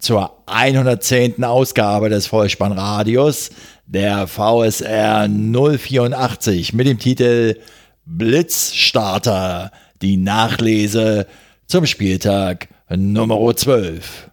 [0.00, 1.44] zur 110.
[1.44, 3.50] Ausgabe des Vollspannradios,
[3.86, 7.60] der VSR 084 mit dem Titel
[8.04, 9.70] Blitzstarter,
[10.02, 11.26] die Nachlese
[11.66, 14.30] zum Spieltag Nummer 12.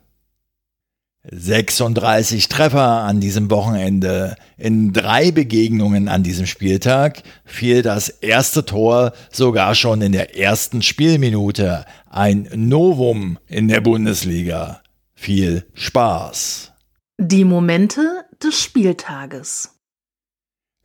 [1.29, 4.35] 36 Treffer an diesem Wochenende.
[4.57, 10.81] In drei Begegnungen an diesem Spieltag fiel das erste Tor sogar schon in der ersten
[10.81, 11.85] Spielminute.
[12.09, 14.81] Ein Novum in der Bundesliga.
[15.19, 16.73] Viel Spaß.
[17.17, 19.71] Die Momente des Spieltages.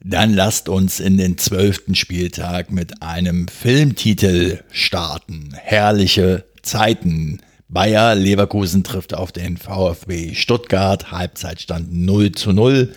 [0.03, 5.53] Dann lasst uns in den zwölften Spieltag mit einem Filmtitel starten.
[5.55, 7.41] Herrliche Zeiten.
[7.69, 11.13] Bayer Leverkusen trifft auf den VfB Stuttgart.
[11.13, 12.95] Halbzeitstand 0 zu 0.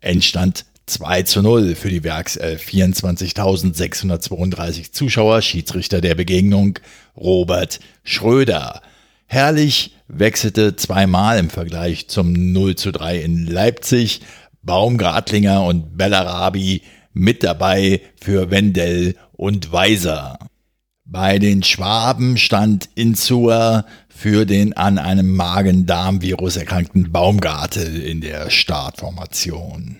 [0.00, 2.66] Endstand 2 zu 0 für die Werkself.
[2.66, 5.42] 24.632 Zuschauer.
[5.42, 6.78] Schiedsrichter der Begegnung
[7.16, 8.80] Robert Schröder.
[9.26, 14.20] Herrlich wechselte zweimal im Vergleich zum 0 zu 3 in Leipzig.
[14.62, 20.38] Baumgartlinger und Bellarabi mit dabei für Wendell und Weiser.
[21.04, 29.98] Bei den Schwaben stand Insua für den an einem Magen-Darm-Virus erkrankten Baumgartel in der Startformation.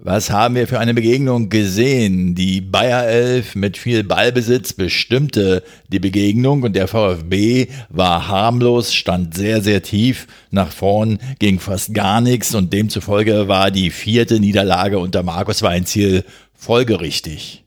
[0.00, 2.36] Was haben wir für eine Begegnung gesehen?
[2.36, 9.34] Die Bayer Elf mit viel Ballbesitz bestimmte die Begegnung und der VfB war harmlos, stand
[9.34, 15.00] sehr, sehr tief nach vorn, ging fast gar nichts und demzufolge war die vierte Niederlage
[15.00, 16.22] unter Markus Weinziel
[16.54, 17.64] folgerichtig.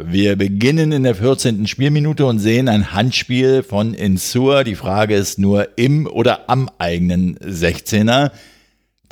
[0.00, 1.68] Wir beginnen in der 14.
[1.68, 4.64] Spielminute und sehen ein Handspiel von Insur.
[4.64, 8.32] Die Frage ist nur im oder am eigenen 16er.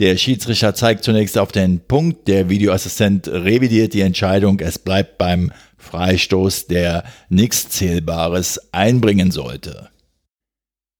[0.00, 5.52] Der Schiedsrichter zeigt zunächst auf den Punkt, der Videoassistent revidiert die Entscheidung, es bleibt beim
[5.76, 9.90] Freistoß, der nichts Zählbares einbringen sollte.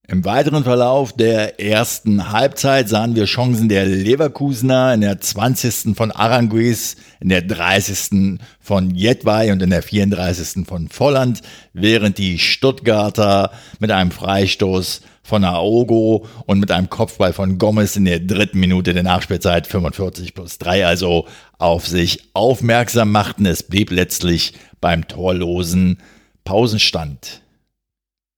[0.06, 5.96] Im weiteren Verlauf der ersten Halbzeit sahen wir Chancen der Leverkusener in der 20.
[5.96, 8.38] von Aranguiz, in der 30.
[8.60, 10.66] von Jedwai und in der 34.
[10.66, 11.40] von Volland,
[11.72, 18.04] während die Stuttgarter mit einem Freistoß von Aogo und mit einem Kopfball von Gomez in
[18.04, 21.26] der dritten Minute der Nachspielzeit 45 plus 3 also
[21.56, 23.46] auf sich aufmerksam machten.
[23.46, 25.98] Es blieb letztlich beim torlosen
[26.42, 27.42] Pausenstand.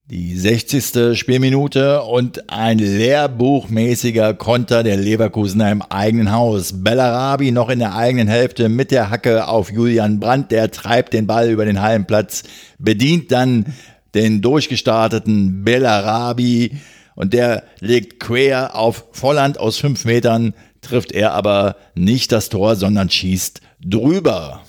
[0.05, 1.19] Die 60.
[1.19, 6.83] Spielminute und ein lehrbuchmäßiger Konter der Leverkusener im eigenen Haus.
[6.85, 10.51] Bellarabi noch in der eigenen Hälfte mit der Hacke auf Julian Brandt.
[10.51, 12.43] Der treibt den Ball über den Hallenplatz,
[12.79, 13.65] bedient dann
[14.15, 16.79] den durchgestarteten Bellarabi
[17.15, 22.77] und der legt quer auf Volland aus fünf Metern, trifft er aber nicht das Tor,
[22.77, 24.63] sondern schießt drüber.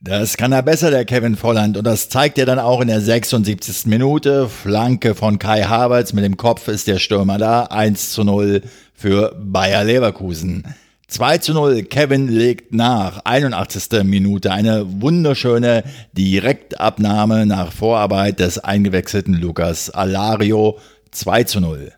[0.00, 3.00] Das kann er besser, der Kevin Volland, und das zeigt er dann auch in der
[3.00, 3.86] 76.
[3.86, 4.48] Minute.
[4.48, 7.64] Flanke von Kai Havertz mit dem Kopf ist der Stürmer da.
[7.64, 8.62] 1 zu 0
[8.94, 10.64] für Bayer Leverkusen.
[11.08, 13.20] 2 zu 0, Kevin legt nach.
[13.24, 14.02] 81.
[14.02, 14.50] Minute.
[14.50, 20.78] Eine wunderschöne Direktabnahme nach Vorarbeit des eingewechselten Lukas Alario.
[21.12, 21.92] 2 zu 0.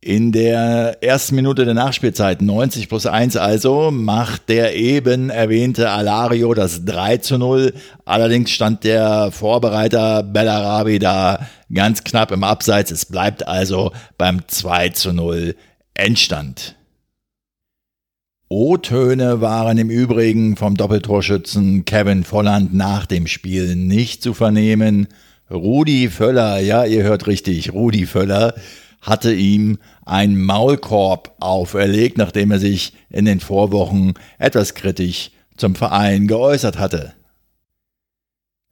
[0.00, 6.52] In der ersten Minute der Nachspielzeit, 90 plus 1 also, macht der eben erwähnte Alario
[6.54, 7.74] das 3 zu 0.
[8.06, 12.90] Allerdings stand der Vorbereiter Bellarabi da ganz knapp im Abseits.
[12.90, 15.56] Es bleibt also beim 2 zu 0
[15.94, 16.76] Endstand.
[18.56, 25.08] O-Töne waren im Übrigen vom Doppeltorschützen Kevin Volland nach dem Spiel nicht zu vernehmen.
[25.50, 28.54] Rudi Völler, ja, ihr hört richtig, Rudi Völler
[29.02, 36.28] hatte ihm einen Maulkorb auferlegt, nachdem er sich in den Vorwochen etwas kritisch zum Verein
[36.28, 37.12] geäußert hatte.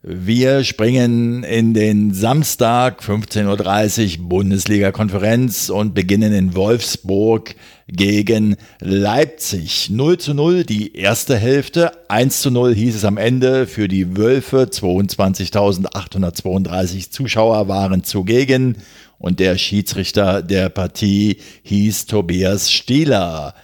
[0.04, 7.54] Wir springen in den Samstag 15.30 Uhr Bundesliga-Konferenz und beginnen in Wolfsburg
[7.86, 9.90] gegen Leipzig.
[9.90, 14.16] 0 zu 0 die erste Hälfte, 1 zu 0 hieß es am Ende für die
[14.16, 14.64] Wölfe.
[14.64, 18.78] 22.832 Zuschauer waren zugegen
[19.20, 23.54] und der Schiedsrichter der Partie hieß Tobias Stieler.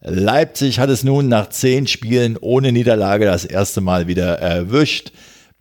[0.00, 5.10] Leipzig hat es nun nach zehn Spielen ohne Niederlage das erste Mal wieder erwischt.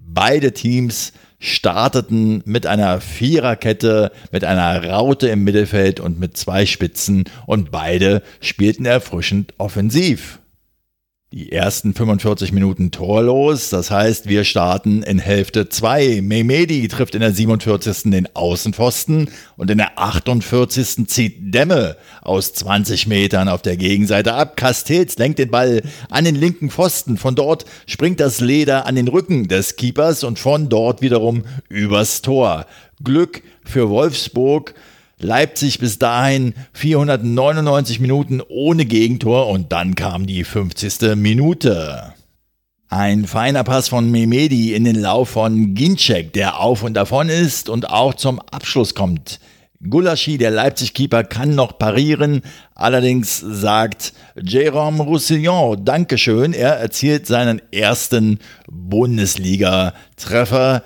[0.09, 7.25] Beide Teams starteten mit einer Viererkette, mit einer Raute im Mittelfeld und mit zwei Spitzen
[7.45, 10.39] und beide spielten erfrischend offensiv
[11.33, 13.69] die ersten 45 Minuten torlos.
[13.69, 16.21] Das heißt, wir starten in Hälfte 2.
[16.21, 18.11] Mehmedi trifft in der 47.
[18.11, 21.05] den Außenpfosten und in der 48.
[21.07, 24.55] zieht Dämme aus 20 Metern auf der Gegenseite ab.
[24.55, 27.17] Castells lenkt den Ball an den linken Pfosten.
[27.17, 32.21] Von dort springt das Leder an den Rücken des Keepers und von dort wiederum übers
[32.21, 32.67] Tor.
[33.03, 34.75] Glück für Wolfsburg.
[35.19, 41.15] Leipzig bis dahin 499 Minuten ohne Gegentor und dann kam die 50.
[41.15, 42.13] Minute.
[42.87, 47.67] Ein feiner Pass von Memedi in den Lauf von Ginczek, der auf und davon ist
[47.67, 49.39] und auch zum Abschluss kommt.
[49.89, 52.43] Gulaschi, der Leipzig-Keeper, kann noch parieren,
[52.75, 58.37] allerdings sagt Jérôme Roussillon Dankeschön, er erzielt seinen ersten
[58.69, 60.83] Bundesliga-Treffer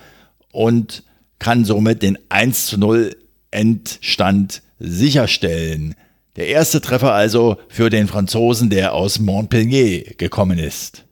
[0.54, 1.04] und
[1.38, 3.18] kann somit den 1 zu 0
[3.52, 5.96] Endstand sicherstellen.
[6.38, 11.04] Der erste Treffer also für den Franzosen, der aus Montpellier gekommen ist.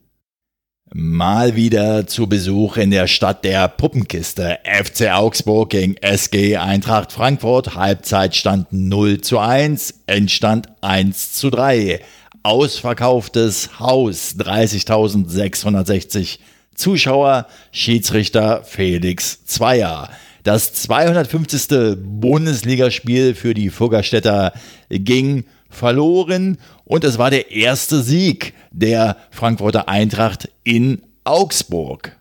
[0.92, 4.58] Mal wieder zu Besuch in der Stadt der Puppenkiste.
[4.64, 7.76] FC Augsburg gegen SG Eintracht Frankfurt.
[7.76, 12.00] Halbzeitstand 0 zu 1, Endstand 1 zu 3.
[12.42, 16.40] Ausverkauftes Haus, 30.660
[16.74, 20.10] Zuschauer, Schiedsrichter Felix Zweier.
[20.42, 21.96] Das 250.
[21.98, 24.52] Bundesligaspiel für die Fuggerstädter
[24.88, 32.16] ging verloren und es war der erste Sieg der Frankfurter Eintracht in Augsburg.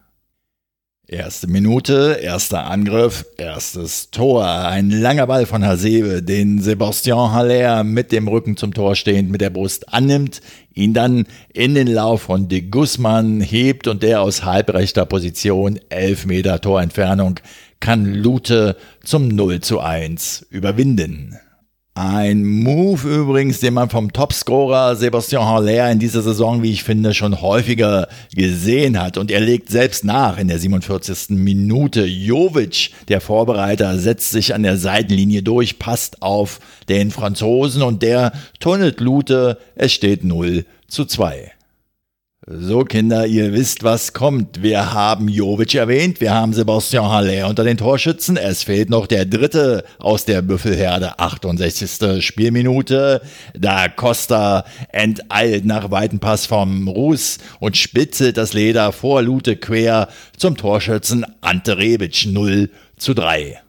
[1.12, 4.46] Erste Minute, erster Angriff, erstes Tor.
[4.46, 9.42] Ein langer Ball von Hasebe, den Sebastian Haller mit dem Rücken zum Tor stehend mit
[9.42, 10.40] der Brust annimmt,
[10.76, 16.28] ihn dann in den Lauf von de Guzman hebt und der aus halbrechter Position, elf
[16.28, 17.40] Meter Torentfernung,
[17.80, 21.38] kann Lute zum 0 zu 1 überwinden.
[22.02, 27.14] Ein Move übrigens, den man vom Topscorer Sebastian Haller in dieser Saison, wie ich finde,
[27.14, 29.18] schon häufiger gesehen hat.
[29.18, 31.32] Und er legt selbst nach in der 47.
[31.32, 32.06] Minute.
[32.06, 38.32] Jovic, der Vorbereiter, setzt sich an der Seitenlinie durch, passt auf den Franzosen und der
[38.62, 39.58] tunnelt Lute.
[39.76, 41.52] Es steht 0 zu 2.
[42.52, 44.64] So, Kinder, ihr wisst, was kommt.
[44.64, 48.38] Wir haben Jovic erwähnt, wir haben Sebastian Haller unter den Torschützen.
[48.38, 52.26] Es fehlt noch der dritte aus der Büffelherde, 68.
[52.26, 53.22] Spielminute.
[53.54, 60.08] Da Costa enteilt nach weiten Pass vom Ruß und spitzelt das Leder vor Lute quer
[60.36, 63.60] zum Torschützen Ante Rebic 0 zu 3.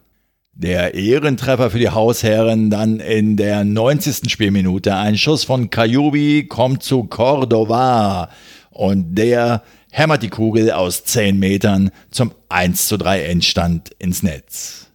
[0.53, 4.31] Der Ehrentreffer für die Hausherren dann in der 90.
[4.31, 4.95] Spielminute.
[4.95, 8.29] Ein Schuss von Kajubi kommt zu Cordova
[8.71, 14.87] und der hämmert die Kugel aus 10 Metern zum 1 zu 3 Endstand ins Netz.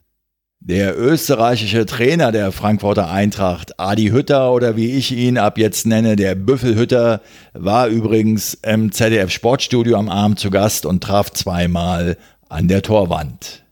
[0.61, 6.17] Der österreichische Trainer der Frankfurter Eintracht, Adi Hütter oder wie ich ihn ab jetzt nenne,
[6.17, 7.21] der Büffelhütter,
[7.53, 12.17] war übrigens im ZDF Sportstudio am Abend zu Gast und traf zweimal
[12.49, 13.66] an der Torwand.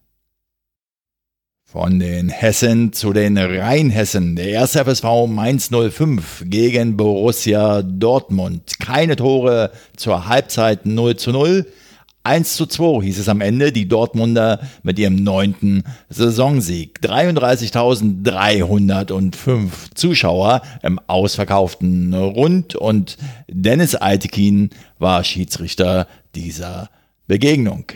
[1.75, 4.37] Von den Hessen zu den Rheinhessen.
[4.37, 8.79] Der erste FSV Mainz 05 gegen Borussia Dortmund.
[8.79, 11.67] Keine Tore zur Halbzeit 0 zu 0.
[12.23, 17.00] 1 zu 2 hieß es am Ende, die Dortmunder mit ihrem neunten Saisonsieg.
[17.03, 23.16] 33.305 Zuschauer im ausverkauften Rund und
[23.49, 26.88] Dennis Altekin war Schiedsrichter dieser
[27.26, 27.87] Begegnung.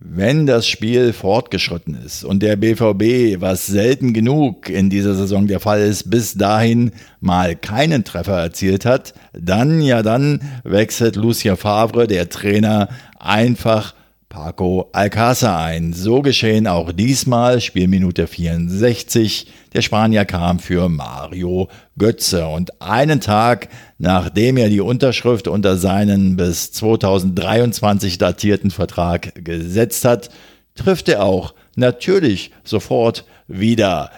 [0.00, 5.58] Wenn das Spiel fortgeschritten ist und der BVB, was selten genug in dieser Saison der
[5.58, 12.06] Fall ist, bis dahin mal keinen Treffer erzielt hat, dann, ja dann wechselt Lucia Favre,
[12.06, 12.88] der Trainer,
[13.18, 13.94] einfach
[14.28, 15.94] Paco Alcázar ein.
[15.94, 19.46] So geschehen auch diesmal, Spielminute 64.
[19.72, 23.68] Der Spanier kam für Mario Götze und einen Tag
[23.98, 30.28] nachdem er die Unterschrift unter seinen bis 2023 datierten Vertrag gesetzt hat,
[30.74, 34.10] trifft er auch natürlich sofort wieder.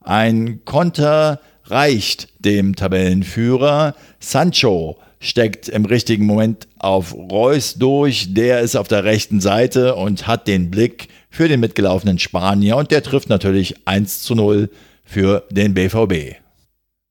[0.00, 3.94] Ein Konter reicht dem Tabellenführer.
[4.18, 8.34] Sancho steckt im richtigen Moment auf Reus durch.
[8.34, 12.90] Der ist auf der rechten Seite und hat den Blick für den mitgelaufenen Spanier und
[12.90, 14.70] der trifft natürlich 1 zu 0
[15.04, 16.36] für den BVB.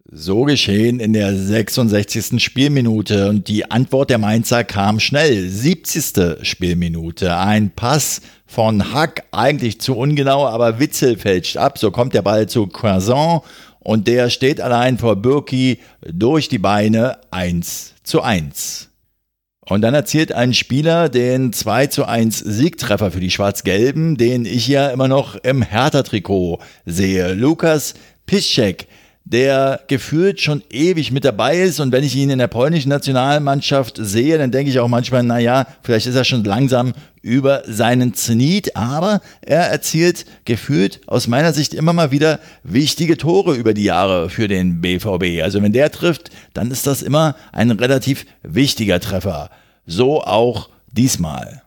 [0.10, 2.42] So geschehen in der 66.
[2.42, 5.50] Spielminute und die Antwort der Mainzer kam schnell.
[5.50, 6.48] 70.
[6.48, 7.36] Spielminute.
[7.36, 11.78] Ein Pass von Hack, eigentlich zu ungenau, aber Witzel fälscht ab.
[11.78, 13.42] So kommt der Ball zu Croissant
[13.88, 18.90] und der steht allein vor Birki durch die Beine 1 zu 1.
[19.62, 24.68] Und dann erzielt ein Spieler den 2 zu 1 Siegtreffer für die Schwarz-Gelben, den ich
[24.68, 27.34] ja immer noch im Hertha-Trikot sehe.
[27.34, 27.94] Lukas
[28.26, 28.90] Piszczek,
[29.30, 31.80] der gefühlt schon ewig mit dabei ist.
[31.80, 35.68] Und wenn ich ihn in der polnischen Nationalmannschaft sehe, dann denke ich auch manchmal, naja,
[35.82, 38.78] vielleicht ist er schon langsam über seinen Zenit.
[38.78, 44.30] Aber er erzielt gefühlt aus meiner Sicht immer mal wieder wichtige Tore über die Jahre
[44.30, 45.44] für den BVB.
[45.44, 49.50] Also wenn der trifft, dann ist das immer ein relativ wichtiger Treffer.
[49.86, 51.64] So auch diesmal.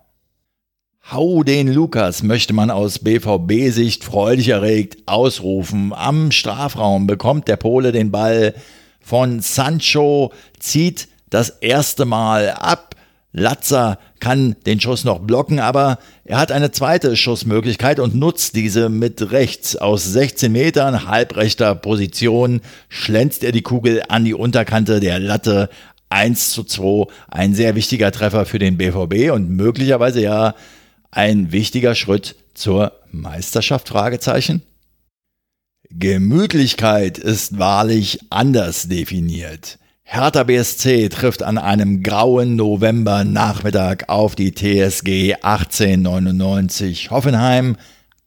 [1.12, 5.92] Hau den Lukas möchte man aus BVB-Sicht freudig erregt ausrufen.
[5.92, 8.54] Am Strafraum bekommt der Pole den Ball
[9.00, 12.94] von Sancho, zieht das erste Mal ab.
[13.32, 18.88] Latzer kann den Schuss noch blocken, aber er hat eine zweite Schussmöglichkeit und nutzt diese
[18.88, 19.74] mit rechts.
[19.74, 25.70] Aus 16 Metern halbrechter Position schlänzt er die Kugel an die Unterkante der Latte.
[26.12, 30.54] 1 zu 2, ein sehr wichtiger Treffer für den BVB und möglicherweise ja
[31.10, 33.88] ein wichtiger Schritt zur Meisterschaft?
[33.88, 34.62] Fragezeichen.
[35.90, 39.78] Gemütlichkeit ist wahrlich anders definiert.
[40.02, 47.76] Hertha BSC trifft an einem grauen Novembernachmittag auf die TSG 1899 Hoffenheim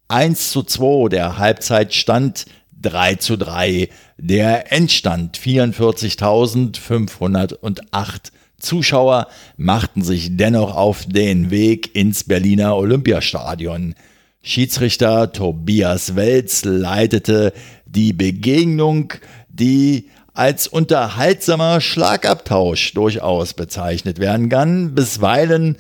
[0.08, 2.46] 1 zu 2, der Halbzeitstand
[2.82, 8.32] 3 zu 3, der Endstand 44.508
[8.64, 9.28] Zuschauer
[9.58, 13.96] machten sich dennoch auf den Weg ins Berliner Olympiastadion.
[14.42, 17.54] Schiedsrichter Tobias Welz leitete
[17.86, 19.14] die Begegnung,
[19.50, 25.78] die als unterhaltsamer Schlagabtausch durchaus bezeichnet werden kann, bisweilen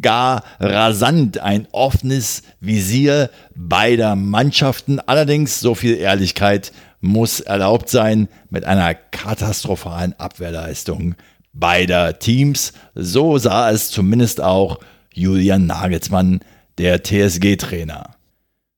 [0.00, 5.00] gar rasant ein offenes Visier beider Mannschaften.
[5.00, 11.14] Allerdings, so viel Ehrlichkeit muss erlaubt sein, mit einer katastrophalen Abwehrleistung
[11.52, 12.72] beider Teams.
[12.94, 14.78] So sah es zumindest auch
[15.12, 16.40] Julian Nagelsmann,
[16.78, 18.14] der TSG-Trainer.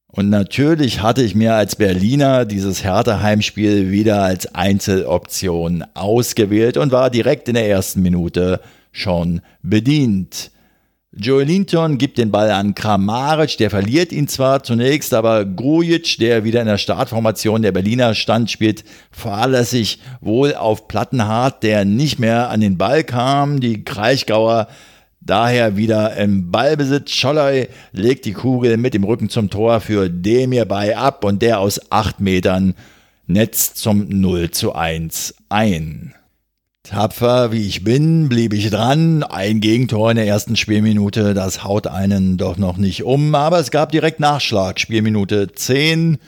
[0.09, 7.09] Und natürlich hatte ich mir als Berliner dieses Hertha-Heimspiel wieder als Einzeloption ausgewählt und war
[7.09, 8.61] direkt in der ersten Minute
[8.93, 10.51] schon bedient.
[11.15, 16.43] Joel Linton gibt den Ball an Kramaric, der verliert ihn zwar zunächst, aber Grujic, der
[16.43, 22.49] wieder in der Startformation der Berliner stand, spielt fahrlässig wohl auf Plattenhardt, der nicht mehr
[22.49, 23.61] an den Ball kam.
[23.61, 24.69] Die Kraichgauer
[25.21, 27.11] daher wieder im Ballbesitz.
[27.11, 31.61] Scholley legt die Kugel mit dem Rücken zum Tor für Demir bei ab und der
[31.61, 32.75] aus acht Metern
[33.27, 36.15] netzt zum 0 zu 1 ein.
[36.83, 39.23] Tapfer wie ich bin, blieb ich dran.
[39.23, 43.37] Ein Gegentor in der ersten Spielminute, das haut einen doch noch nicht um.
[43.37, 44.81] Aber es gab direkt Nachschlag.
[44.81, 46.19] Spielminute 10.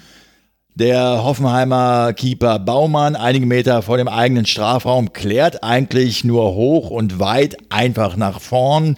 [0.76, 7.18] Der Hoffenheimer Keeper Baumann, einige Meter vor dem eigenen Strafraum, klärt eigentlich nur hoch und
[7.18, 8.96] weit einfach nach vorn.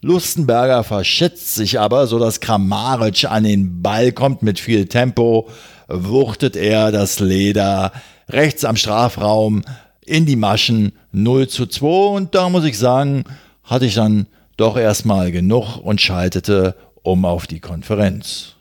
[0.00, 5.48] Lustenberger verschätzt sich aber, so dass Kramaric an den Ball kommt mit viel Tempo,
[5.86, 7.92] wuchtet er das Leder
[8.28, 9.62] rechts am Strafraum
[10.04, 13.24] in die Maschen 0 zu 2 und da muss ich sagen,
[13.64, 18.56] hatte ich dann doch erstmal genug und schaltete um auf die Konferenz.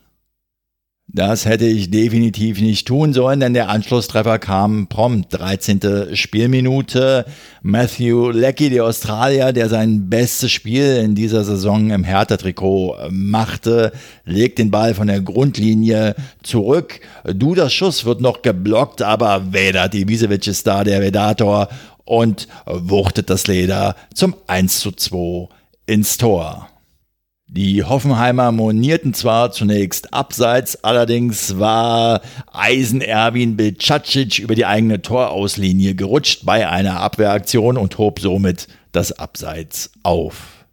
[1.13, 5.33] Das hätte ich definitiv nicht tun sollen, denn der Anschlusstreffer kam prompt.
[5.33, 6.15] 13.
[6.15, 7.25] Spielminute.
[7.61, 13.91] Matthew Leckie, der Australier, der sein bestes Spiel in dieser Saison im Hertha-Trikot machte,
[14.23, 17.01] legt den Ball von der Grundlinie zurück.
[17.25, 21.67] Du, das Schuss wird noch geblockt, aber Vedat Ibisevic ist da, der Vedator,
[22.05, 25.49] und wuchtet das Leder zum 1 zu 2
[25.87, 26.69] ins Tor.
[27.53, 35.93] Die Hoffenheimer monierten zwar zunächst abseits, allerdings war Eisen Erwin Bilcacic über die eigene Torauslinie
[35.93, 40.65] gerutscht bei einer Abwehraktion und hob somit das Abseits auf.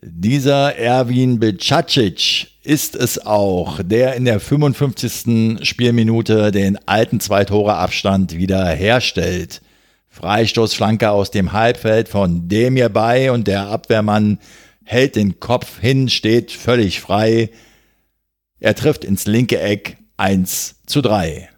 [0.00, 5.66] Dieser Erwin Bilcacic ist es auch, der in der 55.
[5.66, 9.60] Spielminute den alten Zwei-Tore-Abstand wieder herstellt.
[10.08, 14.38] Freistoßflanke aus dem Halbfeld von Demir bei und der Abwehrmann
[14.84, 17.50] hält den Kopf hin, steht völlig frei.
[18.60, 21.48] Er trifft ins linke Eck 1 zu 3.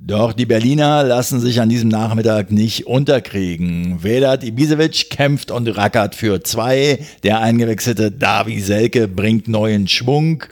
[0.00, 4.02] Doch die Berliner lassen sich an diesem Nachmittag nicht unterkriegen.
[4.02, 7.04] Vedat Ibisevic kämpft und rackert für zwei.
[7.24, 10.44] Der eingewechselte Davi Selke bringt neuen Schwung.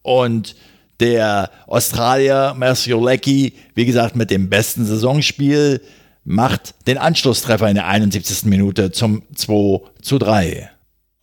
[0.00, 0.56] Und
[1.00, 5.82] der Australier Matthew Leckie, wie gesagt, mit dem besten Saisonspiel,
[6.24, 8.44] macht den Anschlusstreffer in der 71.
[8.44, 10.70] Minute zum 2 zu 3.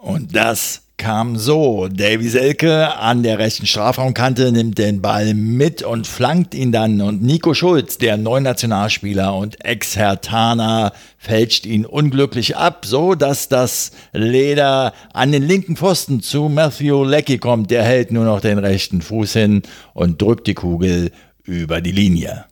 [0.02, 1.88] Und das kam so.
[1.88, 7.02] Davy Selke an der rechten Strafraumkante nimmt den Ball mit und flankt ihn dann.
[7.02, 13.92] Und Nico Schulz, der neuen Nationalspieler und Ex-Hertaner, fälscht ihn unglücklich ab, so dass das
[14.12, 17.70] Leder an den linken Pfosten zu Matthew Leckie kommt.
[17.70, 19.62] Der hält nur noch den rechten Fuß hin
[19.94, 21.12] und drückt die Kugel
[21.44, 22.46] über die Linie.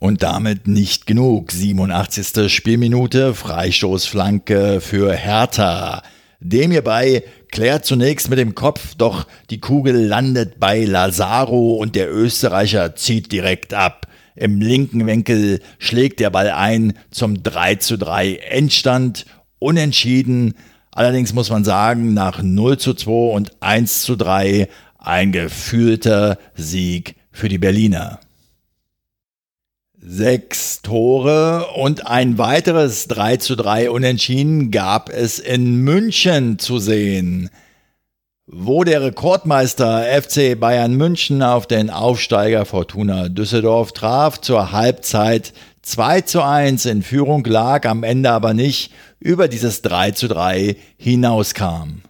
[0.00, 1.52] Und damit nicht genug.
[1.52, 2.50] 87.
[2.50, 6.02] Spielminute, Freistoßflanke für Hertha.
[6.40, 12.10] Dem hierbei klärt zunächst mit dem Kopf, doch die Kugel landet bei Lazaro und der
[12.10, 14.06] Österreicher zieht direkt ab.
[14.36, 19.26] Im linken Winkel schlägt der Ball ein zum 3 zu 3 Endstand,
[19.58, 20.54] unentschieden.
[20.92, 24.66] Allerdings muss man sagen, nach 0 zu 2 und 1 zu 3
[24.98, 28.18] ein gefühlter Sieg für die Berliner.
[30.02, 37.50] Sechs Tore und ein weiteres 3 zu 3 Unentschieden gab es in München zu sehen,
[38.46, 45.52] wo der Rekordmeister FC Bayern München auf den Aufsteiger Fortuna Düsseldorf traf, zur Halbzeit
[45.82, 50.76] 2 zu 1 in Führung lag, am Ende aber nicht über dieses 3 zu 3
[50.96, 52.00] hinauskam.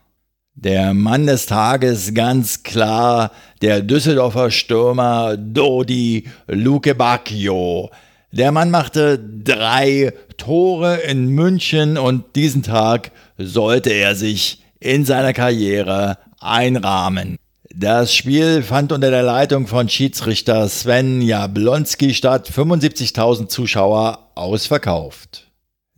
[0.63, 7.91] Der Mann des Tages ganz klar der Düsseldorfer Stürmer Dodi Luke Bacchio.
[8.31, 15.33] Der Mann machte drei Tore in München und diesen Tag sollte er sich in seiner
[15.33, 17.39] Karriere einrahmen.
[17.75, 25.50] Das Spiel fand unter der Leitung von Schiedsrichter Sven Jablonski statt, 75.000 Zuschauer ausverkauft.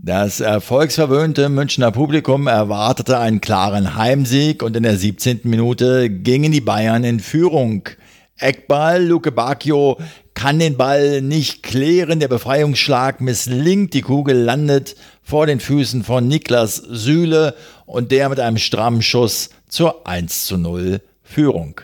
[0.05, 5.43] Das erfolgsverwöhnte Münchner Publikum erwartete einen klaren Heimsieg und in der 17.
[5.45, 7.89] Minute gingen die Bayern in Führung.
[8.37, 9.99] Eckball, Luke Bacchio
[10.35, 16.27] kann den Ball nicht klären, der Befreiungsschlag misslingt, die Kugel landet vor den Füßen von
[16.27, 17.55] Niklas Süle
[17.87, 21.81] und der mit einem strammen Schuss zur 1 zu 0 Führung.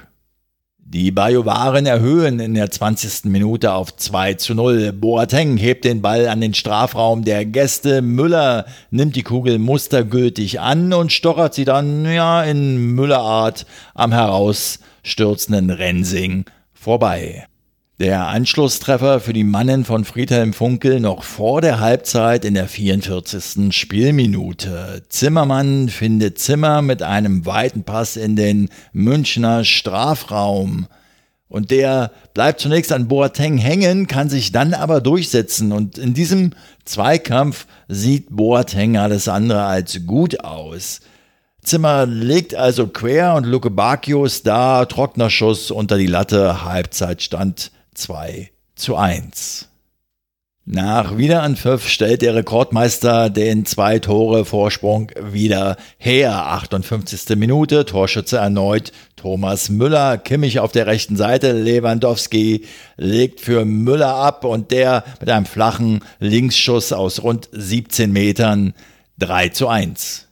[0.91, 3.27] Die Bajuwaren erhöhen in der 20.
[3.27, 4.93] Minute auf 2 zu 0.
[4.93, 8.01] Boateng hebt den Ball an den Strafraum der Gäste.
[8.01, 15.69] Müller nimmt die Kugel mustergültig an und stochert sie dann, ja, in Müllerart am herausstürzenden
[15.69, 17.48] Rensing vorbei.
[18.01, 23.77] Der Anschlusstreffer für die Mannen von Friedhelm Funkel noch vor der Halbzeit in der 44.
[23.77, 25.03] Spielminute.
[25.09, 30.87] Zimmermann findet Zimmer mit einem weiten Pass in den Münchner Strafraum.
[31.49, 35.73] Und der bleibt zunächst an Boateng hängen, kann sich dann aber durchsetzen.
[35.73, 36.53] Und in diesem
[36.85, 41.01] Zweikampf sieht Boateng alles andere als gut aus.
[41.65, 47.73] Zimmer legt also quer und Luke Bacchio ist da, trockener Schuss unter die Latte, Halbzeitstand
[47.99, 49.69] 2 zu 1.
[50.71, 56.45] Nach Wiederanpfiff stellt der Rekordmeister den zwei Tore Vorsprung wieder her.
[56.45, 57.39] 58.
[57.39, 62.67] Minute, Torschütze erneut Thomas Müller, Kimmich auf der rechten Seite, Lewandowski
[62.99, 68.75] legt für Müller ab und der mit einem flachen Linksschuss aus rund 17 Metern
[69.21, 70.28] 3 zu 1.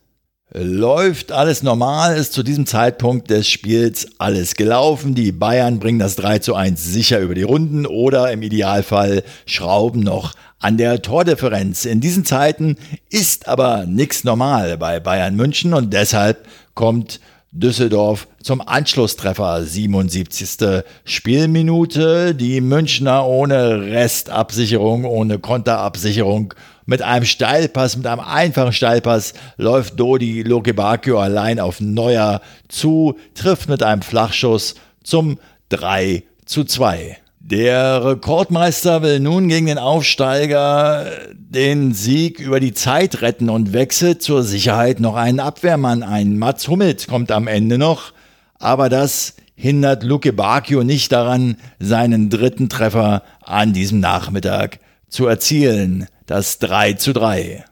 [0.52, 5.16] Läuft alles normal, ist zu diesem Zeitpunkt des Spiels alles gelaufen.
[5.16, 10.00] Die Bayern bringen das 3 zu 1 sicher über die Runden oder im Idealfall schrauben
[10.00, 11.84] noch an der Tordifferenz.
[11.84, 12.76] In diesen Zeiten
[13.10, 17.18] ist aber nichts normal bei Bayern München und deshalb kommt
[17.50, 19.64] Düsseldorf zum Anschlusstreffer.
[19.64, 20.84] 77.
[21.04, 22.36] Spielminute.
[22.36, 26.54] Die Münchner ohne Restabsicherung, ohne Konterabsicherung
[26.86, 33.68] mit einem Steilpass, mit einem einfachen Steilpass läuft Dodi Lokebakio allein auf Neuer zu, trifft
[33.68, 37.18] mit einem Flachschuss zum 3 zu 2.
[37.40, 44.22] Der Rekordmeister will nun gegen den Aufsteiger den Sieg über die Zeit retten und wechselt
[44.22, 46.38] zur Sicherheit noch einen Abwehrmann ein.
[46.38, 48.12] Mats Hummels kommt am Ende noch,
[48.58, 56.08] aber das hindert Luke Bacchio nicht daran, seinen dritten Treffer an diesem Nachmittag zu erzielen
[56.26, 57.64] das 3 zu 3.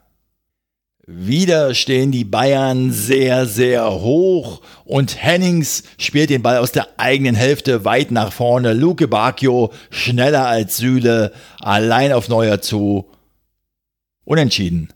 [1.07, 7.35] Wieder stehen die Bayern sehr, sehr hoch und Hennings spielt den Ball aus der eigenen
[7.35, 8.73] Hälfte weit nach vorne.
[8.73, 13.05] Luke Bacchio schneller als Süle, allein auf Neuer zu.
[14.23, 14.91] Unentschieden.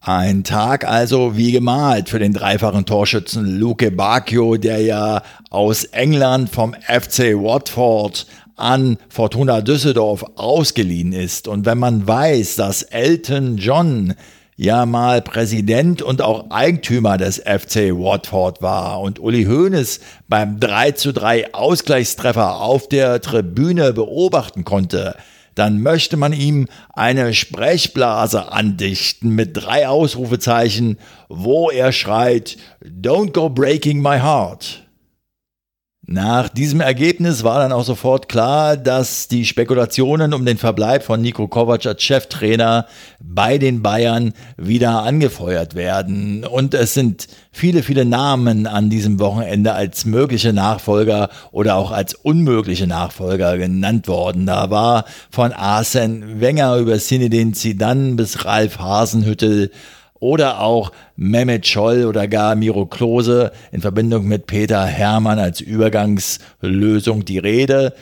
[0.00, 6.50] Ein Tag also wie gemalt für den dreifachen Torschützen Luke Bacchio, der ja aus England
[6.50, 11.48] vom FC Watford an Fortuna Düsseldorf ausgeliehen ist.
[11.48, 14.14] Und wenn man weiß, dass Elton John
[14.56, 20.92] ja mal Präsident und auch Eigentümer des FC Watford war und Uli Hoeneß beim 3
[20.92, 25.16] zu 3 Ausgleichstreffer auf der Tribüne beobachten konnte,
[25.54, 33.48] dann möchte man ihm eine Sprechblase andichten mit drei Ausrufezeichen, wo er schreit, Don't go
[33.48, 34.82] breaking my heart.
[36.12, 41.20] Nach diesem Ergebnis war dann auch sofort klar, dass die Spekulationen um den Verbleib von
[41.20, 42.86] Nico Kovac als Cheftrainer
[43.20, 46.44] bei den Bayern wieder angefeuert werden.
[46.44, 52.14] Und es sind viele, viele Namen an diesem Wochenende als mögliche Nachfolger oder auch als
[52.14, 54.46] unmögliche Nachfolger genannt worden.
[54.46, 59.70] Da war von Arsene Wenger über Zinedine Zidane bis Ralf Hasenhüttel
[60.20, 67.24] oder auch Mehmet Scholl oder gar Miro Klose in Verbindung mit Peter Hermann als Übergangslösung
[67.24, 67.94] die Rede.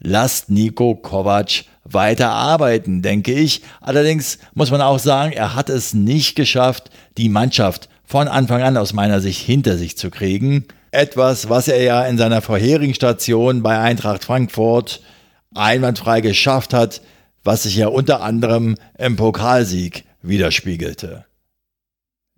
[0.00, 3.62] Lasst Nico Kovac weiter arbeiten, denke ich.
[3.80, 8.76] Allerdings muss man auch sagen, er hat es nicht geschafft, die Mannschaft von Anfang an
[8.76, 10.64] aus meiner Sicht hinter sich zu kriegen.
[10.90, 15.02] Etwas, was er ja in seiner vorherigen Station bei Eintracht Frankfurt
[15.54, 17.02] einwandfrei geschafft hat,
[17.44, 21.26] was sich ja unter anderem im Pokalsieg widerspiegelte.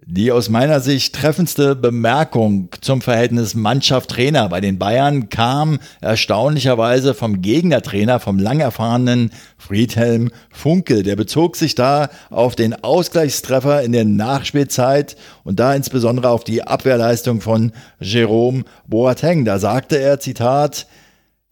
[0.07, 7.43] Die aus meiner Sicht treffendste Bemerkung zum Verhältnis Mannschaft-Trainer bei den Bayern kam erstaunlicherweise vom
[7.43, 11.03] Gegnertrainer, vom lang erfahrenen Friedhelm Funkel.
[11.03, 16.63] Der bezog sich da auf den Ausgleichstreffer in der Nachspielzeit und da insbesondere auf die
[16.63, 19.45] Abwehrleistung von Jerome Boateng.
[19.45, 20.87] Da sagte er, Zitat,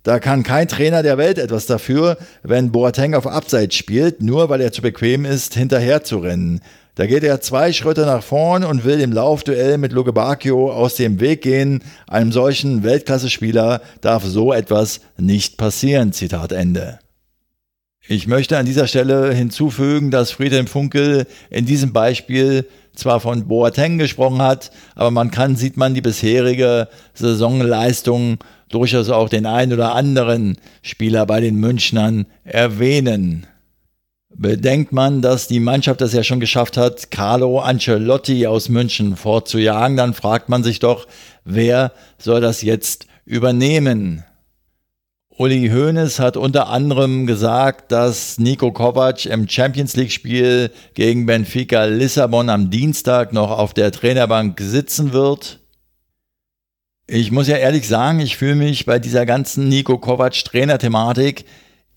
[0.05, 4.63] da kann kein Trainer der Welt etwas dafür, wenn Boateng auf Abseits spielt, nur weil
[4.63, 6.63] er zu bequem ist, hinterher zu rennen.
[6.99, 10.97] Da geht er zwei Schritte nach vorn und will im Laufduell mit Luke Bacchio aus
[10.97, 11.85] dem Weg gehen.
[12.09, 16.13] Einem solchen Weltklasse-Spieler darf so etwas nicht passieren.
[16.13, 16.99] Zitat Ende.
[18.09, 23.99] Ich möchte an dieser Stelle hinzufügen, dass Friedhelm Funkel in diesem Beispiel zwar von Boateng
[23.99, 28.39] gesprochen hat, aber man kann, sieht man die bisherige Saisonleistung
[28.71, 33.47] durchaus auch den ein oder anderen Spieler bei den Münchnern erwähnen.
[34.35, 39.97] Bedenkt man, dass die Mannschaft es ja schon geschafft hat, Carlo Ancelotti aus München fortzujagen,
[39.97, 41.07] dann fragt man sich doch,
[41.45, 44.25] wer soll das jetzt übernehmen?
[45.39, 51.85] Uli Hoeneß hat unter anderem gesagt, dass Nico Kovac im Champions League Spiel gegen Benfica
[51.85, 55.61] Lissabon am Dienstag noch auf der Trainerbank sitzen wird.
[57.07, 61.45] Ich muss ja ehrlich sagen, ich fühle mich bei dieser ganzen Nico Kovac Trainerthematik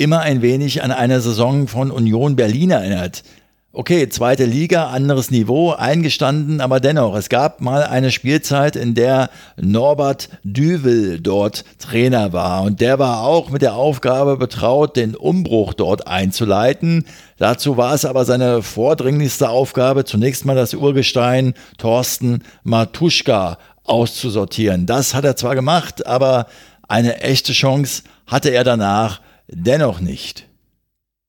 [0.02, 3.24] immer ein wenig an eine Saison von Union Berlin erinnert.
[3.72, 9.30] Okay, zweite Liga, anderes Niveau, eingestanden, aber dennoch, es gab mal eine Spielzeit, in der
[9.56, 15.74] Norbert Düvel dort Trainer war und der war auch mit der Aufgabe betraut, den Umbruch
[15.74, 17.06] dort einzuleiten.
[17.38, 24.86] Dazu war es aber seine vordringlichste Aufgabe, zunächst mal das Urgestein Thorsten Matuschka auszusortieren.
[24.86, 26.48] Das hat er zwar gemacht, aber
[26.90, 30.48] eine echte Chance hatte er danach dennoch nicht.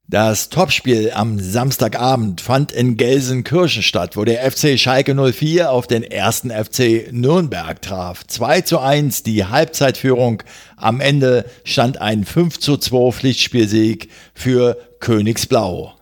[0.09, 6.03] Das Topspiel am Samstagabend fand in Gelsenkirchen statt, wo der FC Schalke 04 auf den
[6.03, 8.27] ersten FC Nürnberg traf.
[8.27, 10.43] 2 zu 1 die Halbzeitführung.
[10.77, 15.95] Am Ende stand ein 5 zu 2 Pflichtspielsieg für Königsblau.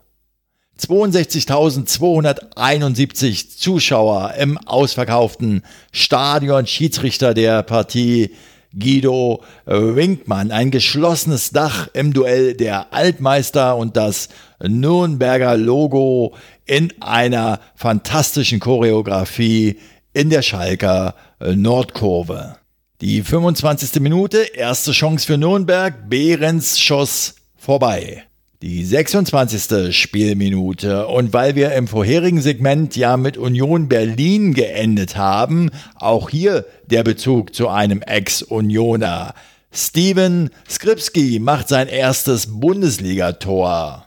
[0.80, 6.66] 62.271 Zuschauer im ausverkauften Stadion.
[6.66, 8.34] Schiedsrichter der Partie
[8.78, 10.50] Guido Winkmann.
[10.50, 14.28] Ein geschlossenes Dach im Duell der Altmeister und das
[14.62, 16.34] Nürnberger Logo
[16.66, 19.78] in einer fantastischen Choreografie
[20.12, 22.56] in der Schalker Nordkurve.
[23.00, 24.00] Die 25.
[24.00, 28.24] Minute, erste Chance für Nürnberg, Behrens Schoss vorbei.
[28.62, 29.96] Die 26.
[29.96, 31.06] Spielminute.
[31.06, 37.02] Und weil wir im vorherigen Segment ja mit Union Berlin geendet haben, auch hier der
[37.02, 39.32] Bezug zu einem Ex-Unioner.
[39.72, 44.06] Steven Skripski macht sein erstes Bundesligator.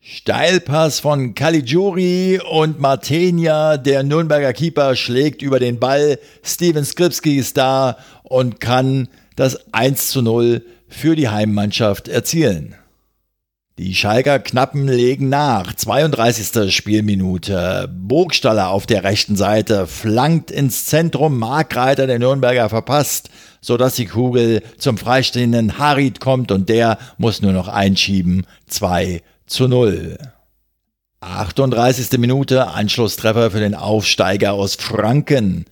[0.00, 6.18] Steilpass von Caligiuri und Martenia, der Nürnberger Keeper, schlägt über den Ball.
[6.42, 12.74] Steven Skripski ist da und kann das 1 zu 0 für die Heimmannschaft erzielen.
[13.78, 15.74] Die Schalker Knappen legen nach.
[15.74, 16.74] 32.
[16.74, 17.88] Spielminute.
[17.90, 21.38] Burgstaller auf der rechten Seite flankt ins Zentrum.
[21.38, 23.30] Markreiter der Nürnberger verpasst,
[23.62, 28.46] sodass die Kugel zum freistehenden Harid kommt und der muss nur noch einschieben.
[28.66, 30.18] 2 zu 0.
[31.20, 32.18] 38.
[32.18, 32.68] Minute.
[32.68, 35.64] Anschlusstreffer für den Aufsteiger aus Franken.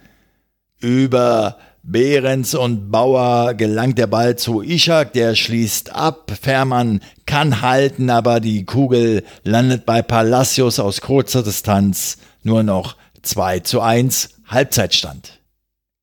[0.81, 6.31] Über Behrens und Bauer gelangt der Ball zu Ishak, der schließt ab.
[6.41, 12.19] Fährmann kann halten, aber die Kugel landet bei Palacios aus kurzer Distanz.
[12.43, 15.41] Nur noch 2 zu 1 Halbzeitstand.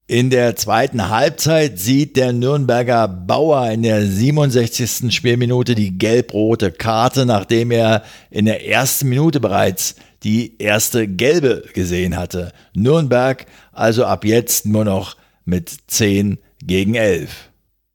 [0.09, 5.13] In der zweiten Halbzeit sieht der Nürnberger Bauer in der 67.
[5.13, 12.15] Spielminute die gelb-rote Karte, nachdem er in der ersten Minute bereits die erste gelbe gesehen
[12.15, 12.53] hatte.
[12.73, 15.16] Nürnberg also ab jetzt nur noch
[15.47, 17.49] mit 10 gegen 11.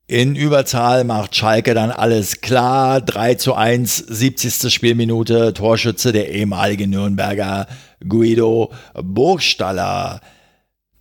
[0.08, 3.00] In Überzahl macht Schalke dann alles klar.
[3.00, 4.72] 3 zu 1, 70.
[4.72, 7.66] Spielminute, Torschütze der ehemalige Nürnberger
[8.06, 10.20] Guido Burgstaller.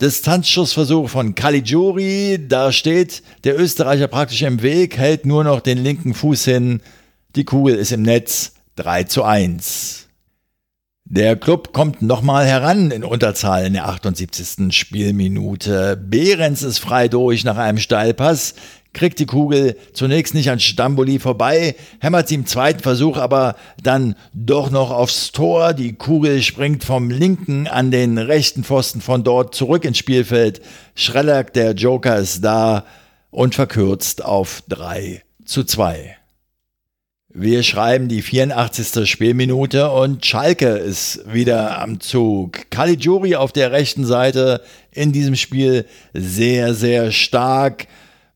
[0.02, 6.14] Distanzschussversuch von Caligiuri, da steht der Österreicher praktisch im Weg, hält nur noch den linken
[6.14, 6.82] Fuß hin.
[7.36, 10.08] Die Kugel ist im Netz 3 zu 1.
[11.14, 14.74] Der Club kommt nochmal heran in Unterzahl in der 78.
[14.74, 15.98] Spielminute.
[16.02, 18.54] Behrens ist frei durch nach einem Steilpass
[18.94, 24.16] kriegt die Kugel zunächst nicht an Stamboli vorbei, hämmert sie im zweiten Versuch aber dann
[24.34, 25.74] doch noch aufs Tor.
[25.74, 30.62] Die Kugel springt vom linken an den rechten Pfosten von dort zurück ins Spielfeld.
[30.96, 32.86] Schrellack, der Joker, ist da
[33.32, 36.21] und verkürzt auf 3 zu 2.
[37.34, 39.10] Wir schreiben die 84.
[39.10, 42.70] Spielminute und Schalke ist wieder am Zug.
[42.72, 47.88] Caligiuri auf der rechten Seite in diesem Spiel sehr, sehr stark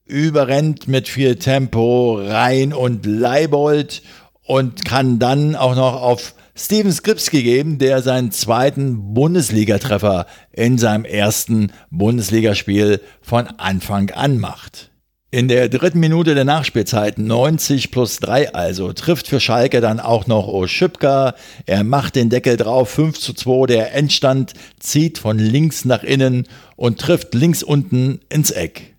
[0.05, 4.01] überrennt mit viel Tempo Rhein und Leibold
[4.43, 11.03] und kann dann auch noch auf Steven Skripski geben, der seinen zweiten Bundesligatreffer in seinem
[11.03, 14.89] ersten Bundesligaspiel von Anfang an macht.
[15.35, 20.27] In der dritten Minute der Nachspielzeit, 90 plus 3 also, trifft für Schalke dann auch
[20.27, 21.35] noch Oschipka.
[21.65, 23.65] Er macht den Deckel drauf, 5 zu 2.
[23.65, 28.95] Der Endstand zieht von links nach innen und trifft links unten ins Eck.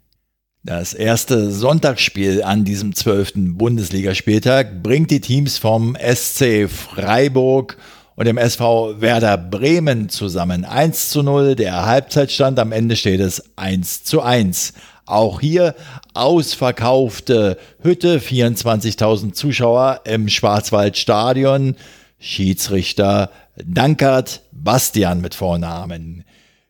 [0.63, 7.79] Das erste Sonntagsspiel an diesem zwölften Bundesligaspieltag bringt die Teams vom SC Freiburg
[8.15, 10.67] und dem SV Werder Bremen zusammen.
[10.67, 14.75] 1 zu 0, der Halbzeitstand, am Ende steht es 1 zu 1.
[15.07, 15.77] Auch hier
[16.15, 21.77] ausverkaufte Hütte, 24.000 Zuschauer im Schwarzwaldstadion.
[22.19, 23.31] Schiedsrichter
[23.65, 26.25] Dankert Bastian mit Vornamen.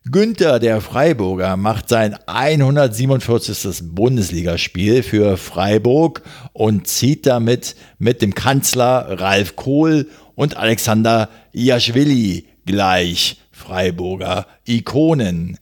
[0.04, 3.94] Günther, der Freiburger, macht sein 147.
[3.94, 6.22] Bundesligaspiel für Freiburg
[6.52, 15.58] und zieht damit mit dem Kanzler Ralf Kohl und Alexander Iaschwili gleich Freiburger Ikonen.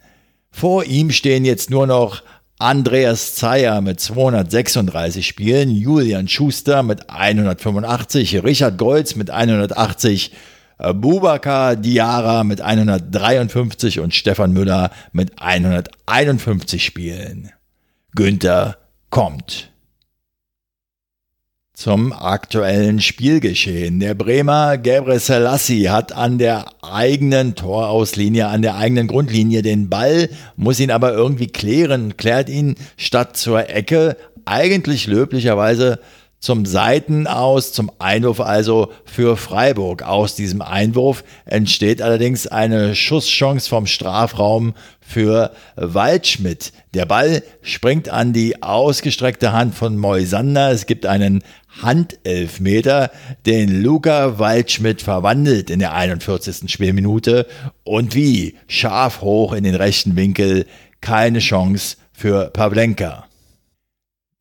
[0.51, 2.23] Vor ihm stehen jetzt nur noch
[2.65, 10.33] Andreas Zeyer mit 236 Spielen, Julian Schuster mit 185, Richard Golz mit 180,
[10.95, 17.51] Bubakar Diara mit 153 und Stefan Müller mit 151 Spielen.
[18.15, 18.79] Günther
[19.11, 19.74] kommt.
[21.75, 23.99] Zum aktuellen Spielgeschehen.
[23.99, 30.31] Der Bremer Gebre Selassie hat an der eigenen Torauslinie, an der eigenen Grundlinie den Ball,
[30.55, 35.99] muss ihn aber irgendwie klären, klärt ihn statt zur Ecke, eigentlich löblicherweise
[36.45, 40.03] zum Seiten aus, zum Einwurf also für Freiburg.
[40.03, 46.75] Aus diesem Einwurf entsteht allerdings eine Schusschance vom Strafraum für Waldschmidt.
[46.93, 50.71] Der Ball springt an die ausgestreckte Hand von Moisander.
[50.71, 51.43] Es gibt einen
[51.81, 53.11] Handelfmeter,
[53.47, 56.71] den Luca Waldschmidt verwandelt in der 41.
[56.71, 57.47] Spielminute.
[57.85, 58.57] Und wie?
[58.69, 60.67] Scharf hoch in den rechten Winkel.
[61.01, 63.29] Keine Chance für Pavlenka.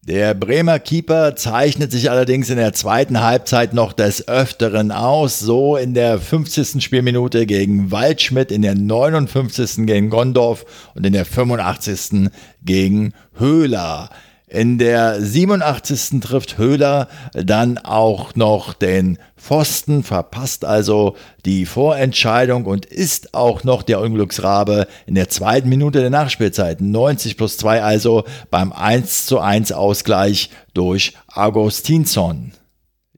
[0.05, 5.77] Der Bremer Keeper zeichnet sich allerdings in der zweiten Halbzeit noch des Öfteren aus, so
[5.77, 6.83] in der 50.
[6.83, 9.85] Spielminute gegen Waldschmidt, in der 59.
[9.85, 12.29] gegen Gondorf und in der 85.
[12.65, 14.09] gegen Höhler.
[14.53, 16.19] In der 87.
[16.21, 23.81] trifft Höhler dann auch noch den Pfosten, verpasst also die Vorentscheidung und ist auch noch
[23.81, 26.81] der Unglücksrabe in der zweiten Minute der Nachspielzeit.
[26.81, 32.51] 90 plus 2 also beim 1 zu 1 Ausgleich durch Augustinsson.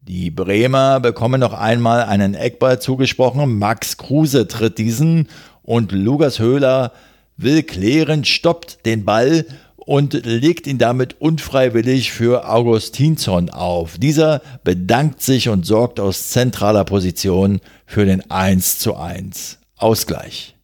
[0.04, 3.60] Die Bremer bekommen noch einmal einen Eckball zugesprochen.
[3.60, 5.28] Max Kruse tritt diesen
[5.64, 6.94] und Lukas Höhler
[7.36, 9.46] will klären, stoppt den Ball
[9.86, 13.98] und legt ihn damit unfreiwillig für Augustinsson auf.
[13.98, 20.56] Dieser bedankt sich und sorgt aus zentraler Position für den 1 zu 1 Ausgleich.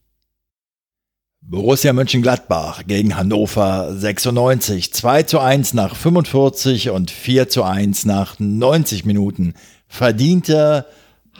[1.43, 4.93] Borussia Mönchengladbach gegen Hannover 96.
[4.93, 9.53] 2 zu 1 nach 45 und 4 zu 1 nach 90 Minuten.
[9.87, 10.85] Verdienter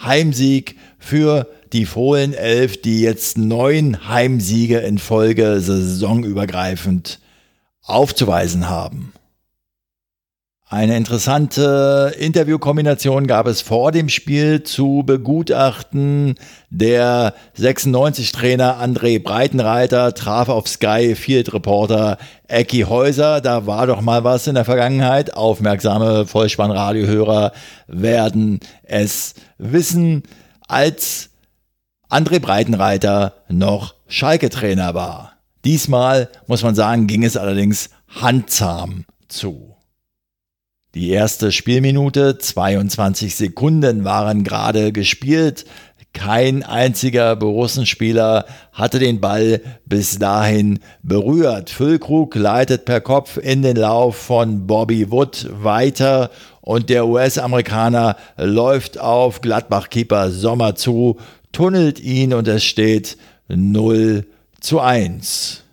[0.04, 7.20] Heimsieg für die Fohlen 11, die jetzt neun Heimsiege in Folge saisonübergreifend
[7.84, 9.14] aufzuweisen haben.
[10.72, 16.36] Eine interessante Interviewkombination gab es vor dem Spiel zu begutachten.
[16.70, 22.18] Der 96-Trainer André Breitenreiter traf auf Sky Field Reporter
[22.48, 23.42] Ecki Häuser.
[23.42, 25.34] Da war doch mal was in der Vergangenheit.
[25.34, 27.52] Aufmerksame Vollspannradiohörer
[27.88, 30.24] werden es wissen,
[30.70, 31.32] als
[32.10, 35.34] André Breitenreiter noch Schalke-Trainer war.
[35.64, 39.76] Diesmal, muss man sagen, ging es allerdings handzahm zu.
[40.94, 45.66] Die erste Spielminute, 22 Sekunden waren gerade gespielt.
[46.14, 51.70] Kein einziger Borussenspieler hatte den Ball bis dahin berührt.
[51.70, 59.00] Füllkrug leitet per Kopf in den Lauf von Bobby Wood weiter und der US-Amerikaner läuft
[59.00, 61.18] auf Gladbach-Keeper Sommer zu,
[61.54, 64.26] tunnelt ihn und es steht 0
[64.62, 65.64] zu 1.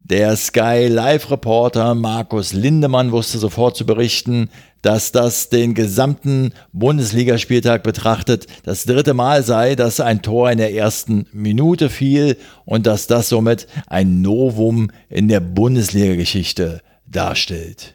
[0.00, 4.50] Der Sky Live-Reporter Markus Lindemann wusste sofort zu berichten,
[4.82, 10.74] dass das den gesamten Bundesligaspieltag betrachtet das dritte Mal sei, dass ein Tor in der
[10.74, 17.94] ersten Minute fiel und dass das somit ein Novum in der Bundesliga-Geschichte darstellt.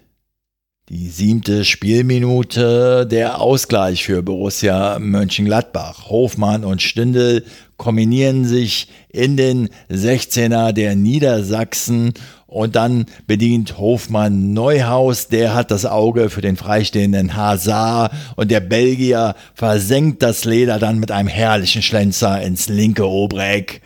[0.90, 6.10] Die siebte Spielminute, der Ausgleich für Borussia Mönchengladbach.
[6.10, 7.46] Hofmann und Stindl
[7.84, 12.14] kombinieren sich in den 16er der Niedersachsen
[12.48, 18.62] und dann bedient Hofmann Neuhaus, der hat das Auge für den freistehenden Hazard und der
[18.62, 23.82] Belgier versenkt das Leder dann mit einem herrlichen Schlenzer ins linke Obreck.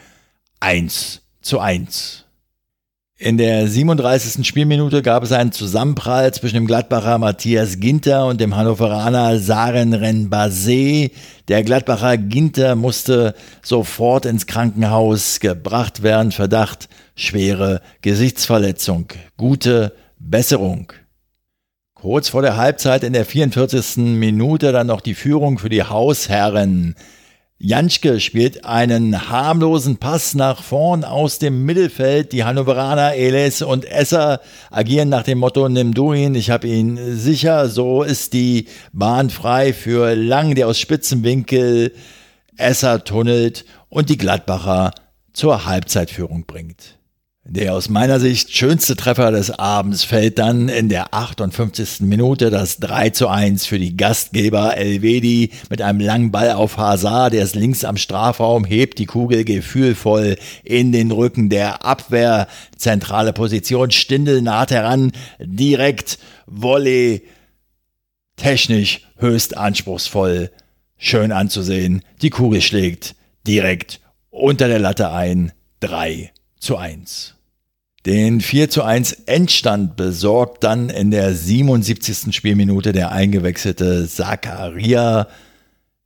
[0.59, 2.26] 1 zu 1.
[3.19, 4.45] In der 37.
[4.45, 11.09] Spielminute gab es einen Zusammenprall zwischen dem Gladbacher Matthias Ginter und dem Hannoveraner Saren Renbase.
[11.47, 16.31] Der Gladbacher Ginter musste sofort ins Krankenhaus gebracht werden.
[16.31, 19.07] Verdacht schwere Gesichtsverletzung.
[19.35, 20.93] Gute Besserung.
[21.95, 23.97] Kurz vor der Halbzeit in der 44.
[23.97, 26.93] Minute dann noch die Führung für die Hausherren.
[27.59, 32.31] Janschke spielt einen harmlosen Pass nach vorn aus dem Mittelfeld.
[32.31, 37.15] Die Hannoveraner, Eles und Esser agieren nach dem Motto, nimm du ihn, ich habe ihn
[37.15, 37.67] sicher.
[37.67, 41.95] So ist die Bahn frei für Lang, der aus Spitzenwinkel
[42.57, 44.93] Esser tunnelt und die Gladbacher
[45.33, 46.99] zur Halbzeitführung bringt.
[47.49, 52.01] Der aus meiner Sicht schönste Treffer des Abends fällt dann in der 58.
[52.01, 57.31] Minute das 3 zu 1 für die Gastgeber Elvedi mit einem langen Ball auf Hazard,
[57.31, 62.49] der ist links am Strafraum, hebt die Kugel gefühlvoll in den Rücken der Abwehr.
[62.75, 67.23] Zentrale Position, Stindel naht heran, direkt Volley,
[68.35, 70.51] technisch höchst anspruchsvoll,
[70.97, 72.03] schön anzusehen.
[72.21, 73.15] Die Kugel schlägt
[73.47, 77.36] direkt unter der Latte ein, 3 zu 1.
[78.07, 82.33] Den 4 zu 1 Endstand besorgt dann in der 77.
[82.33, 85.27] Spielminute der eingewechselte Zakaria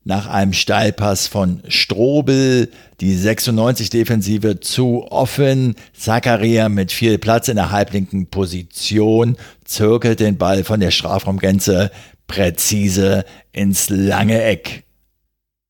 [0.03, 5.75] nach einem Steilpass von Strobel, die 96 Defensive zu offen.
[5.93, 11.91] Zakaria mit viel Platz in der halblinken Position zirkelt den Ball von der Strafraumgrenze
[12.25, 14.85] präzise ins lange Eck.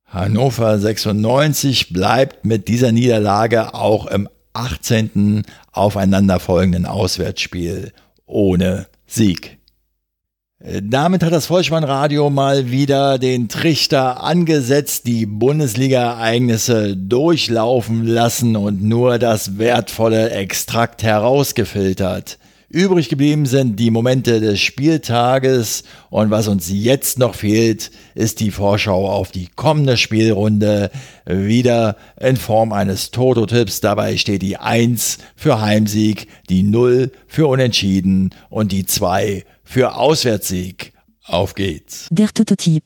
[0.06, 5.44] Hannover 96 bleibt mit dieser Niederlage auch im 18.
[5.72, 7.92] aufeinanderfolgenden Auswärtsspiel
[8.26, 9.58] ohne Sieg.
[10.64, 19.18] Damit hat das Vollspannradio mal wieder den Trichter angesetzt, die Bundesliga-Ereignisse durchlaufen lassen und nur
[19.18, 22.38] das wertvolle Extrakt herausgefiltert.
[22.71, 28.49] Übrig geblieben sind die Momente des Spieltages und was uns jetzt noch fehlt, ist die
[28.49, 30.89] Vorschau auf die kommende Spielrunde.
[31.25, 33.81] Wieder in Form eines Toto-Tipps.
[33.81, 40.93] Dabei steht die 1 für Heimsieg, die 0 für Unentschieden und die 2 für Auswärtssieg.
[41.25, 42.07] Auf geht's.
[42.10, 42.84] Der Toto-Tipp.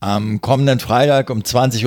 [0.00, 1.86] Am kommenden Freitag um 20.30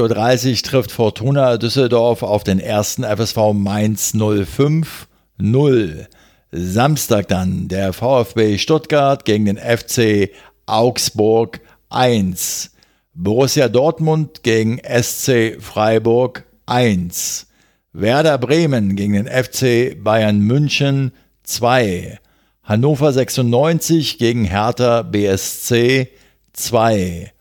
[0.52, 6.08] Uhr trifft Fortuna Düsseldorf auf den ersten FSV Mainz 05 0.
[6.54, 10.32] Samstag dann der VfB Stuttgart gegen den FC
[10.66, 12.72] Augsburg 1.
[13.14, 17.48] Borussia Dortmund gegen SC Freiburg 1.
[17.94, 22.20] Werder Bremen gegen den FC Bayern München 2.
[22.64, 26.10] Hannover 96 gegen Hertha BSC
[26.52, 27.32] 2.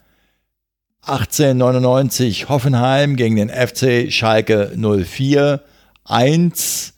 [1.02, 5.62] 1899 Hoffenheim gegen den FC Schalke 04
[6.04, 6.94] 1.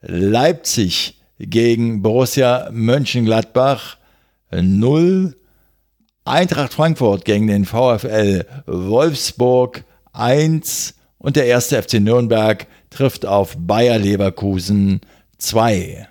[0.00, 3.96] Leipzig gegen Borussia Mönchengladbach
[4.52, 5.36] 0.
[6.24, 13.98] Eintracht Frankfurt gegen den VfL Wolfsburg 1 und der erste FC Nürnberg trifft auf Bayer
[13.98, 15.00] Leverkusen
[15.38, 16.08] 2.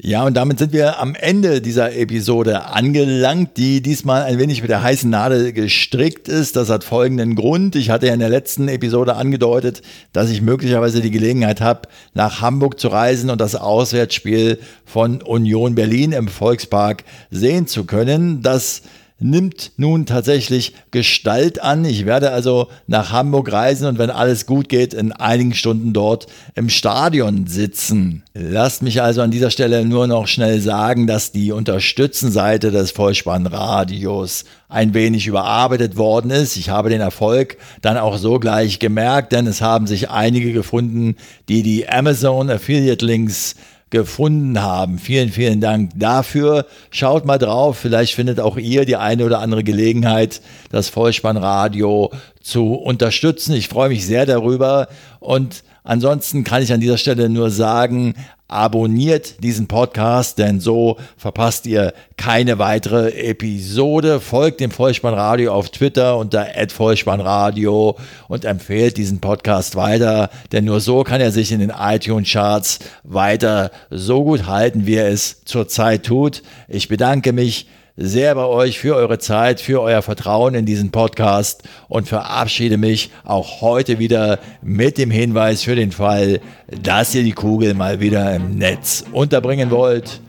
[0.00, 4.70] Ja, und damit sind wir am Ende dieser Episode angelangt, die diesmal ein wenig mit
[4.70, 6.56] der heißen Nadel gestrickt ist.
[6.56, 7.76] Das hat folgenden Grund.
[7.76, 9.82] Ich hatte ja in der letzten Episode angedeutet,
[10.14, 15.74] dass ich möglicherweise die Gelegenheit habe, nach Hamburg zu reisen und das Auswärtsspiel von Union
[15.74, 18.40] Berlin im Volkspark sehen zu können.
[18.40, 18.80] Das
[19.22, 21.84] nimmt nun tatsächlich Gestalt an.
[21.84, 26.26] Ich werde also nach Hamburg reisen und wenn alles gut geht, in einigen Stunden dort
[26.54, 28.22] im Stadion sitzen.
[28.34, 34.44] Lasst mich also an dieser Stelle nur noch schnell sagen, dass die Unterstützenseite des Vollspannradios
[34.68, 36.56] ein wenig überarbeitet worden ist.
[36.56, 41.16] Ich habe den Erfolg dann auch so gleich gemerkt, denn es haben sich einige gefunden,
[41.48, 43.54] die die Amazon Affiliate Links
[43.92, 44.98] gefunden haben.
[44.98, 46.66] Vielen, vielen Dank dafür.
[46.90, 47.78] Schaut mal drauf.
[47.78, 50.40] Vielleicht findet auch ihr die eine oder andere Gelegenheit,
[50.70, 52.10] das Vollspannradio
[52.42, 53.54] zu unterstützen.
[53.54, 54.88] Ich freue mich sehr darüber
[55.20, 58.14] und Ansonsten kann ich an dieser Stelle nur sagen,
[58.52, 64.20] abonniert diesen Podcast, denn so verpasst ihr keine weitere Episode.
[64.20, 67.96] Folgt dem Vollspannradio auf Twitter unter @vollspannradio
[68.28, 72.78] und empfehlt diesen Podcast weiter, denn nur so kann er sich in den iTunes Charts
[73.02, 76.42] weiter so gut halten, wie er es zurzeit tut.
[76.68, 77.66] Ich bedanke mich
[77.96, 83.10] sehr bei euch für eure Zeit, für euer Vertrauen in diesen Podcast und verabschiede mich
[83.24, 86.40] auch heute wieder mit dem Hinweis für den Fall,
[86.82, 90.20] dass ihr die Kugel mal wieder im Netz unterbringen wollt.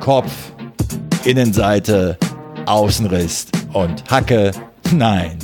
[0.00, 0.32] Kopf,
[1.24, 2.18] Innenseite,
[2.66, 4.50] Außenriss und Hacke.
[4.92, 5.38] Nein,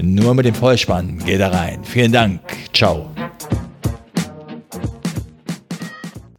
[0.00, 1.84] nur mit dem Vollspann geht er rein.
[1.84, 2.40] Vielen Dank.
[2.72, 3.10] Ciao.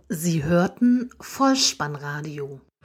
[0.09, 2.61] Sie hörten Vollspannradio.